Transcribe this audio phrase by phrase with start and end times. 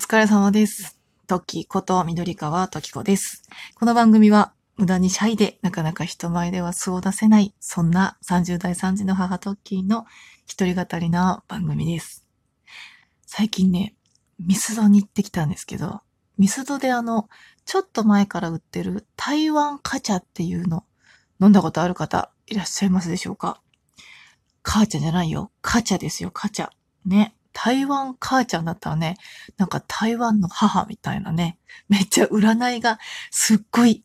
[0.00, 0.98] 疲れ様です。
[1.26, 3.42] トキこと緑川トキコです。
[3.74, 10.06] この番組は無駄にシャイでなかなか人前では素を出せない、そんな30代3児の母トッキーの
[10.46, 12.24] 一人語りな番組です。
[13.26, 13.94] 最近ね、
[14.38, 16.00] ミスドに行ってきたんですけど、
[16.38, 17.28] ミスドであの、
[17.66, 20.84] ちょっと前から売ってる台湾カチャっていうの
[21.42, 23.60] 飲んだことある方いらっしゃいますでしょうか？
[24.62, 25.52] カーチャじゃないよ。
[25.60, 26.70] カチャですよ、カチャ。
[27.04, 27.36] ね。
[27.52, 29.16] 台湾母ちゃんだったらね、
[29.56, 31.58] なんか台湾の母みたいなね、
[31.88, 32.98] めっちゃ占いが
[33.30, 34.04] すっごい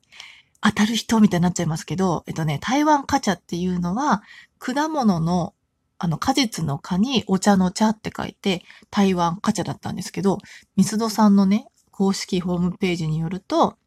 [0.61, 4.23] 当たる人みたいになっちゃいますけど、えっとね、台湾花茶っていうのは、
[4.57, 5.53] 果物の、
[5.99, 10.39] あの、果実の果にお茶の茶って書いて、台湾花茶だったんですけど、
[10.75, 13.77] ミスドさんのね、公式ホームページによると、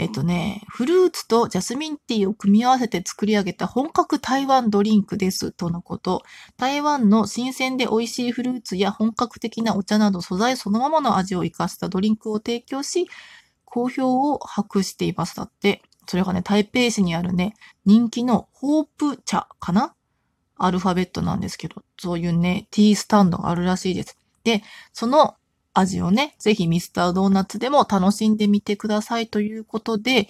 [0.00, 6.22] えっとね、フルーツとジャスミンティーを組み合わせて作り上げた本格台湾ドリンクです、とのこと。
[6.56, 13.08] 台湾の新鮮で美味しいフルーツや本格的なお茶など素材そのままの味を活かしたドリンクを提供し、
[13.64, 15.34] 好評を博しています。
[15.34, 19.96] だって、それがね、台北市にあるね、人気のホープ茶かな？
[20.56, 24.16] アルファベットなんですけど、そういうね、ティースタンドがあるらしいです。
[24.44, 24.62] で、
[24.92, 25.34] その
[25.74, 30.28] 味をね、ぜひミスタードーナツでも楽しんでみてくださいということで、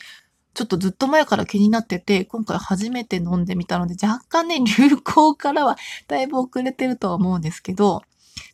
[0.55, 5.77] ちょっとずっと前から気になってて、今回初めて飲んでみたので、若干ね、 流行からは
[6.09, 8.03] だいぶ遅れてるとは思うんですけど、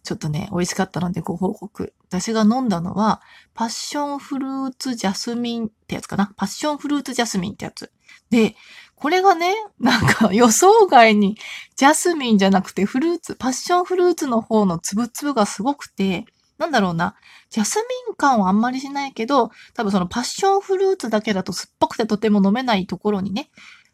[0.03, 1.95] ちょっとね、美味しかったのでご報告。
[2.09, 3.23] 私が飲んだのは、
[3.55, 6.33] パッションフルーツジャスミンってやつかな？
[6.37, 7.91] パッションフルーツジャスミンってやつ。
[8.31, 8.55] で、
[8.97, 11.37] これがね、なんか予想外に
[11.77, 16.27] ジャスミンじゃなくてフルーツ、パッションフルーツの方のつぶつぶがすごくて、
[16.59, 17.17] なんだろうな。
[17.51, 23.51] ジャスミン感はあんまりしないけど、多分そのパッションフルーツだけだと酸っぱくてとても飲めないところにね、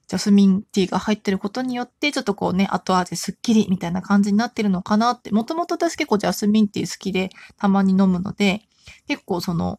[0.09, 5.31] ジャスミンティーが入ってることによって、ちょっとこうね、後味すっきりみたいな感じになってるのかなって。
[5.31, 8.63] もともと私結構ジャスミンティー好きで、たまに飲むので、
[9.07, 9.79] 結構その、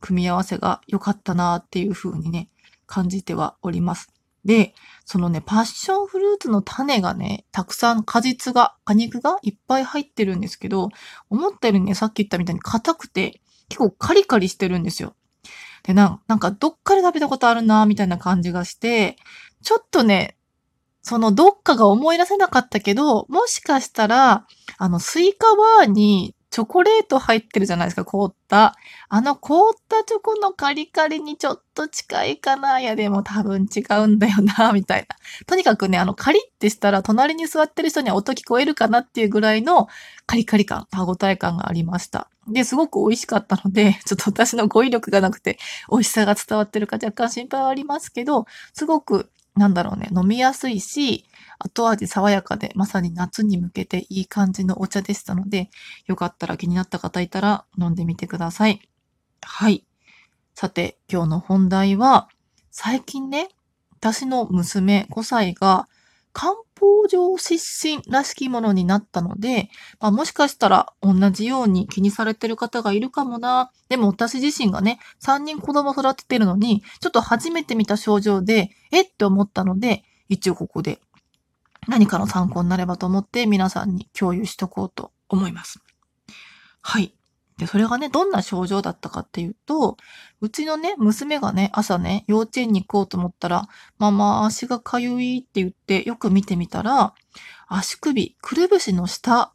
[0.00, 2.50] 組み合わせが良かったなっていう風にね、
[2.86, 4.13] 感じてはおります。
[4.44, 10.88] で、そのね、パッションフルーツの種がね、たくさん果実が、果肉がいっぱい入ってるんですけど、
[11.30, 15.14] 思ったよりね、さっき言ったみたいに硬くて、結構カリカリしてるんですよ。
[15.82, 19.16] で、なんなんかどっかで食べたことあるなみたいな感じがして、
[19.62, 20.36] ちょっとね、
[21.02, 24.46] そのどっかが思い出せなかったけど、もしかしたら、
[24.78, 28.76] あの、スイカバーにチョコレート入ってるじゃないですか、凍った。
[29.08, 32.78] あの凍ったチョコのカリカリにちょっと近いかな。
[32.78, 35.16] いや、でも多分違うんだよな、みたいな。
[35.46, 39.88] とにかくね、あの、カリってしたら、隣に座ってる人には音聞こえるかなっていうぐらいの
[40.26, 42.30] カリカリ感、歯応え感がありました。
[42.46, 45.58] で、すごく美味しかったので、 ちょっと私の語彙力がなくて、
[45.90, 51.24] 美味しさが伝わってるか若干心配はありますけど、すごく、なんだろうね、飲みやすいし、
[51.58, 55.70] 後味爽やかで、まさに夏に向けていい感じのお茶でしたので、
[56.06, 58.80] よかったら気になった方いたら飲んでみてください。
[59.42, 59.86] はい。
[60.54, 62.28] さて、今日の本題は、
[62.70, 63.48] 最近ね、
[63.92, 65.88] 私の娘5歳が
[66.32, 73.72] 漢方上失神らしきものになったので、まあ、もしかしたら同じように気にされてる方がいるかもな。
[73.88, 81.00] でも私自身がね、3人子供育ててるのに、ちょっと初めて見た症状で、えって思ったので、一応ここで
[81.88, 85.80] 何かの参考になればと思って皆さんに共有しとこうと思います。
[86.82, 87.14] はい。
[87.58, 89.96] で、それがね、どんな症状だったかっていうと、
[90.40, 97.14] うちのね、娘がね、朝ね、幼稚園に行こうと思ったら、ママ、足がかゆいって言って、よく見てみたら、
[97.68, 99.52] 足首、くるぶしの下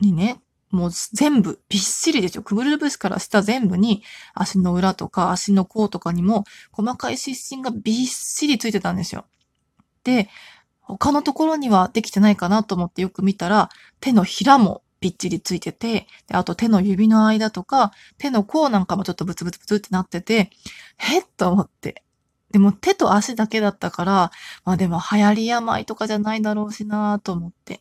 [0.00, 0.40] にね、
[0.70, 2.42] もう全部びっしりですよ。
[2.42, 4.02] くるぶしから下全部に
[4.34, 9.26] 足の裏とか足の甲とかにも細かい湿疹がびっしりついてたんですよ。
[10.02, 10.28] で、
[10.80, 13.70] 他のところにはできてないかなと思ってよく見たら、
[14.00, 20.50] 手のひらもびっちりついてて、であと手の指の間とか、手の甲なんかもちょっとブツブツブツってなってて、
[20.98, 22.02] へっと思って。
[22.50, 24.30] でも手と足だけだったから、
[24.64, 27.80] まあでも流行り病とかじゃないだろうしなと思って。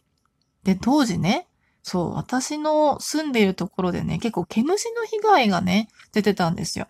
[0.63, 1.47] で、当時ね、
[1.83, 6.87] そう、私の住んでいるところでね、結構毛虫の被害がね、出てたんですよ。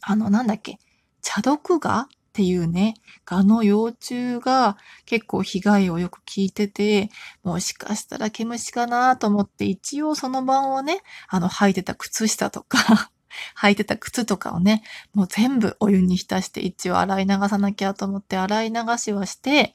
[0.00, 0.78] あの、なんだっけ、
[1.22, 7.08] 茶毒蛾っていうね、蛾の幼虫が結構被害をよく聞いてて、
[7.42, 11.00] もしかしたら毛虫かなと思って、一応その晩はね、
[11.30, 13.10] あの、履いてた靴下とか、
[13.58, 14.82] 履いてた靴とかをね、
[15.14, 19.72] もう全部お湯に浸して一応洗い流さなきゃと思って洗い流しはして、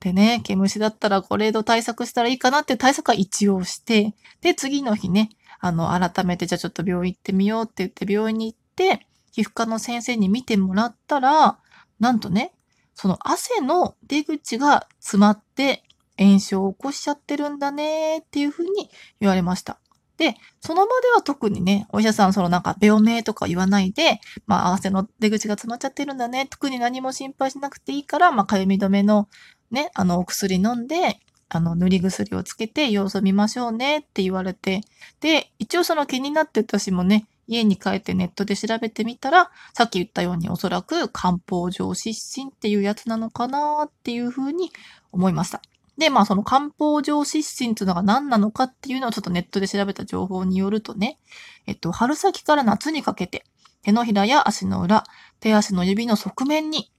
[0.00, 5.28] でね、毛虫だったらこれと対策したらいいかなっていう対策は一応して、で、次の日ね、
[5.60, 11.58] あの、改めてじゃあちょっと病院行ってみようって言って病院に行って、皮膚科の先生に見てもらったら、
[12.02, 12.52] なんとね、
[12.94, 15.84] その汗の出口が詰まって
[16.18, 18.90] 炎症を起こしちゃってるんだねっていうふうに
[19.20, 19.78] 言われました。
[20.16, 26.46] で、その場では特にね、お医者さんそのなんか病名とか言わないで、まあ、汗の出口が詰まっちゃってるんだね。
[26.50, 29.28] 特に何も心配しなくていいから、まあ、かゆみ止めの
[29.70, 34.80] ね、あの、お薬飲んで、あの、塗り薬をつけて様子を見ましょうねって言われて、
[35.20, 44.70] で、一応その気になって私もね、家に帰ってネットで調べてみたら、さっき言ったようにおそらく漢方上湿疹っていうやつなのかなっていうふうに
[45.10, 45.60] 思いました。
[45.98, 51.18] で、まあその漢方上湿疹っていうのが何なのかっていうのをちょっとネットで調べた情報によるとね、
[51.66, 53.44] えっと、春先から夏にかけて、
[53.82, 55.04] 手のひらや足の裏、
[55.40, 56.90] 手足の指の側面に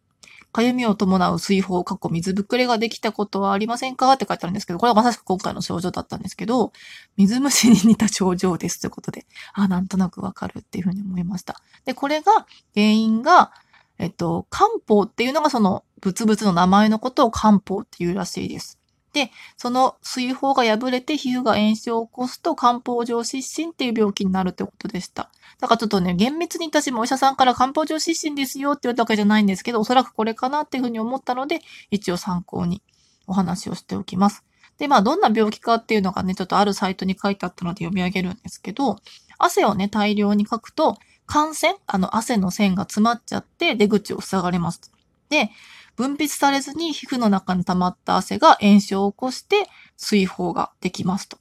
[0.54, 4.14] かゆみを伴う水泡、過去水ぶくれができたことはありませんか？
[4.14, 6.72] って書いてあるんですけど、これはまさしく今回の症状だったんですけど、
[7.18, 11.60] 水虫に似た症状ですということで、あ、なんとなくわかるっていうふうに思いました。
[11.84, 12.46] で、これが、
[12.76, 13.52] 原因が、
[14.00, 18.78] えっと、漢方っていうのがその、ブツブツの名前のことを漢方っていうらしいです。
[19.14, 25.32] で、その水泡が破れて皮膚が炎症を起こすと漢方上湿疹っていう病気になるってことでした。
[25.60, 31.62] だからちょっとね、厳密に私もお医者さんから漢方上湿疹ですよって言われたわけじゃないんですけど、おそらくこれかなっていうふうに思ったので、
[31.92, 32.82] 一応参考に
[33.28, 34.44] お話をしておきます。
[34.80, 38.98] で、まあ、どんな病気かっていうのがね、ちょっとあるサイトに書いてあったので読み上げるんですけど、
[39.38, 44.92] 汗をね、大量にかくと、感染あの、汗の線が詰まっちゃって出口を塞がれます。
[45.30, 45.50] で、
[45.96, 51.38] 分泌されずに皮膚の中に溜まった汗が炎症を起こして水泡ができますと。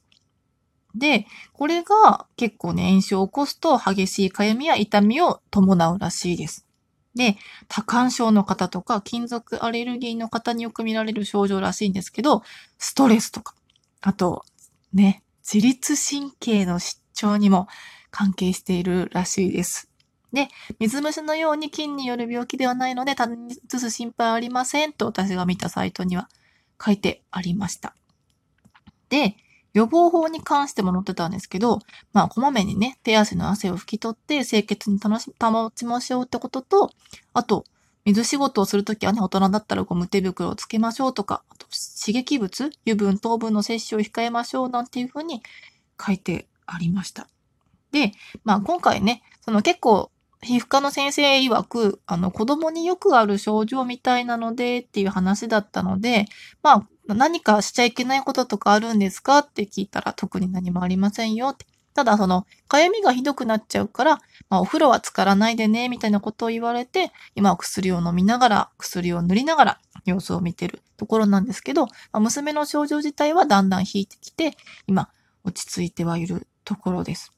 [0.95, 6.67] で、これが結構ね、炎症を起こすと激しい痒みや痛みを伴うらしいです。
[7.15, 7.37] で、
[7.67, 12.43] 多汗症の方とか金属アレルギーの方によく見られる症状らしいんですけど、
[12.77, 13.55] ストレスとか、
[14.01, 14.45] あと、
[14.93, 17.67] ね、自律神経の失調にも
[18.11, 19.89] 関係しているらしいです。
[20.33, 20.49] で、
[20.79, 26.27] 水虫のように菌による病気ではないので、他に移す心配はありませんと私が見たサイトには
[26.83, 27.95] 書いてありました。
[29.09, 29.35] で、
[29.73, 31.79] 予防法に関しても載ってたんですけど、
[32.13, 36.91] まあ、こまめにね、手足の汗を拭き取って清潔に楽し、保ちましょうってことと、
[37.33, 37.65] あと、
[38.05, 45.41] 水仕事をするときはね、大人だったらゴム手袋をつけましょうとか、あと刺激物、油分、糖分の摂取を控えましょうなんていうふうに
[46.03, 47.27] 書いてありました。
[47.91, 48.11] で、
[48.43, 50.11] まあ今回ね、その結構
[50.43, 56.25] 皮膚科の先生曰く、あの、子供によくある症状みたいなのでっていう話だったので、
[56.61, 61.65] まあ、何かしちゃいけないこととかあるんですかって聞いたら特に何もありませんよって。
[61.93, 74.57] ただ、その、かゆみがひどくなっちゃうから、まあ、お風呂は浸からないでね、みたいなことを言われて、今は薬を飲みながら、薬を塗りながら、様子を見てるところなんですけど、まあ、娘の症状自体はだんだん引いてきて、
[74.87, 75.09] 今、
[75.43, 77.31] 落ち着いてはいるところです。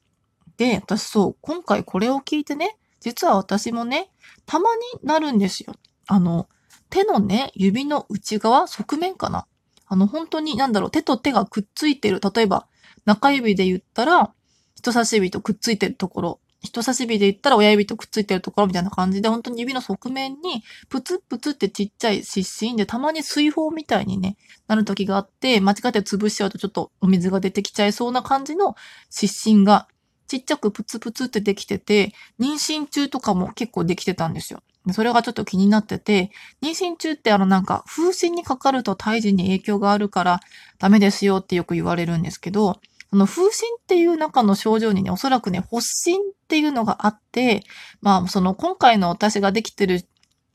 [0.58, 4.10] で、私そう、今回これを聞いてね、実は私もね、
[4.48, 5.76] たまになるんですよ。
[6.08, 6.50] あの、
[6.90, 9.46] 手のね、指の内側、側面かな。
[9.86, 12.20] あの、本当に、なんだろう、手と手がくっついてる。
[12.20, 12.66] 例えば、
[13.06, 14.34] 中指で言ったら、
[14.76, 16.40] 人差し指とくっついてるところ。
[16.64, 24.36] 人差し指で言ったら親指とくっついてるところみたいな感じで、本当に指の側面にプツプツってちっちゃい湿疹で、たまに水泡みたいにね、
[24.68, 28.76] なる時があって、間違って潰しちゃうとちょっとお水が出てきちゃいそうな感じの
[29.12, 29.88] 湿疹が
[30.28, 34.62] ちっちゃくプツプツってできてて、妊娠中とかも結構できてたんですよ。
[34.92, 36.32] それがちょっと気になってて、
[36.62, 40.40] 妊娠中ってあのなんか風疹にかかると胎児に影響があるから
[40.78, 42.80] ダメですよってよく言われるんですけど、
[43.10, 47.64] その風疹っていう中の症状にね、おそらくね、発疹っていうのがあって、
[48.02, 50.06] まあその今回の私ができてる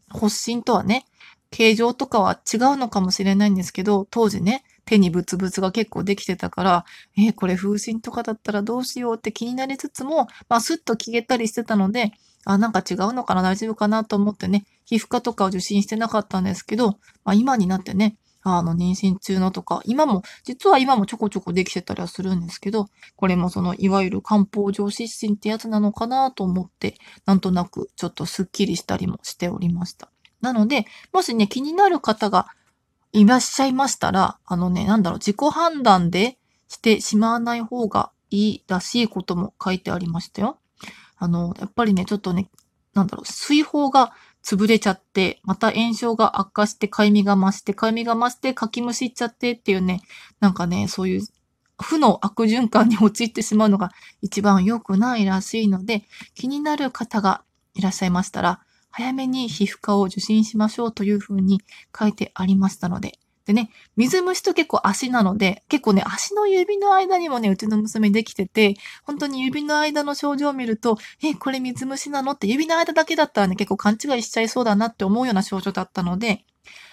[0.09, 1.07] 発疹とはね、
[1.51, 6.85] 形状とかは違うのかもしれないんですけど、当時ね、手にブツブツが結構できてたから、
[7.17, 12.13] えー、これ風疹とかだったらどうしようって気になりつつも、まあ、スッと消えたりしてたので、
[12.45, 30.11] あ、なんか違うのかな大丈夫かなと思ってね、皮膚科とかを受診してなかったんですけど、まあ、今になってね、あの、妊娠中のとか、今も、実は今もちょこちょこできてたりはするんですけど、これもその、いわゆる漢方上湿疹ってやつなのかなと思って、なんとなくちょっとスッキリしたりもしておりました。
[30.41, 32.47] なので、もしね、気になる方が
[33.13, 36.39] いらっしゃいましたら、あのね、なんだろう、自己判断で
[36.69, 40.59] してしまわない方がいいらしいことも書いてありましたよ。
[41.17, 42.49] あの、やっぱりね、ちょっとね、
[42.95, 44.13] なんだろう、水泡が
[44.45, 50.01] 潰れちゃって、また炎症が悪化して、かゆみが増して、かゆみが増して、かきむしっちゃってっていうね、
[50.41, 51.21] なんかね、そういう
[51.83, 53.91] 負の悪循環に陥ってしまうのが
[54.23, 57.43] 一番良くないらしいので、気になる方が
[57.75, 58.61] いらっしゃいましたら、
[58.91, 61.63] 早めに皮膚科を受診しましょうというふうに
[61.99, 63.19] 書いてありましたので。
[63.47, 76.45] でね、水虫と結構足なので、結構ね、足の指の間にもね、うちの娘できてて、本当に指の間の症状を見ると、え、これ水虫なのって指の間だけだったらね、結構勘違いしちゃいそうだなって思うような症状だったので、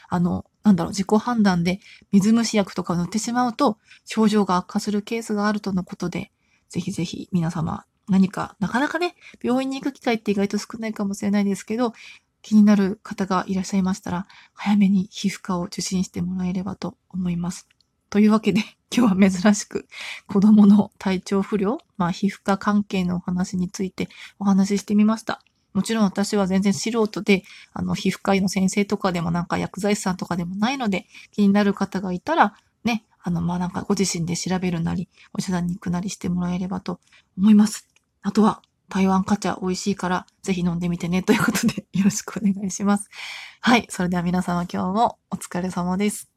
[0.10, 1.80] あの、なんだろう、自己判断で
[2.12, 6.32] 水虫薬とかを塗ってしまうと、症状が悪化するケースがあるとのことで、
[6.70, 11.94] ぜひぜひ皆様何か、なかなかね、病院に行く機会って意外と少ないかもしれないですけど、
[12.42, 17.68] 気になる方がいらっしゃいましたら、早めに皮膚科を受診してもらえればと思います。
[18.10, 18.62] というわけで、
[18.96, 19.86] 今日は珍しく
[20.28, 24.08] 子供の体調不良、まあ皮膚科関係のお話について
[24.40, 25.42] お話ししてみました。
[25.74, 37.00] もちろん私は全然素人で、あの、皮膚科医の先生とかでもなんか薬剤師さんとかでもないので、気になる方がいたら、ね、あの、まあ、なんかご自身で調べるなり、お医者さんに行くなりしてもらえればと
[37.38, 37.97] 思います。
[38.27, 43.07] あとは、台湾カチャ美味しいから、ぜひ飲んでみてね、ということでよろしくお願いします。
[43.62, 43.88] はい。
[43.89, 46.37] それでは皆様今日もお疲れ様です。